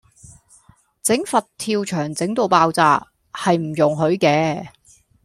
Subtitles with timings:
[1.03, 4.67] 整佛跳牆整到爆炸，係唔容許嘅